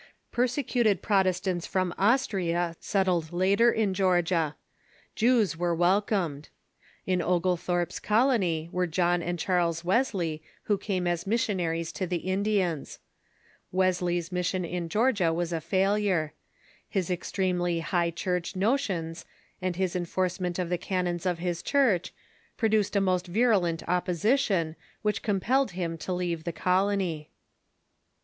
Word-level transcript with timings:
Persecuted 0.31 1.03
Prot 1.03 1.27
estants 1.27 1.67
from 1.67 1.93
Austria 1.95 2.75
settled 2.79 3.31
later 3.31 3.71
in 3.71 3.93
Georgia. 3.93 4.55
Jews 5.13 5.55
were 5.55 5.75
wel 5.75 6.01
comed. 6.01 6.49
In 7.05 7.21
Oglethorpe's 7.21 7.99
colony 7.99 8.67
were 8.71 8.87
John 8.87 9.21
and 9.21 9.37
Charles 9.37 9.85
Wes 9.85 10.09
THE 10.09 10.17
ENGLISH 10.65 10.65
COLOXIZATION 10.65 11.03
449 11.05 11.05
ley, 11.05 11.05
who 11.05 11.05
carae 11.05 11.13
as 11.13 11.27
missionaries 11.27 11.91
to 11.91 12.07
the 12.07 12.29
Indians. 12.31 12.99
Wesley's 13.71 14.31
mis 14.31 14.47
sion 14.47 14.65
in 14.65 14.89
Georgia 14.89 15.31
was 15.31 15.53
a 15.53 15.61
failure. 15.61 16.33
His 16.89 17.11
extremely 17.11 17.81
High 17.81 18.09
Church 18.09 18.55
notions, 18.55 19.23
and 19.61 19.75
his 19.75 19.95
enforcement 19.95 20.57
of 20.57 20.69
the 20.69 20.79
canons 20.79 21.27
of 21.27 21.37
his 21.37 21.61
Cluircli, 21.61 22.09
|)ro 22.59 22.69
duced 22.69 22.95
a 22.95 23.01
most 23.01 23.27
virulent 23.27 23.87
opposition, 23.87 24.75
which 25.03 25.21
compelled 25.21 25.73
him 25.73 25.95
to 25.99 26.11
leave 26.11 26.43
the 26.43 26.51
colony. 26.51 27.29